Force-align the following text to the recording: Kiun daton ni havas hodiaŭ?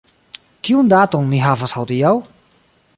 Kiun 0.69 0.89
daton 0.95 1.29
ni 1.35 1.43
havas 1.45 1.77
hodiaŭ? 1.81 2.15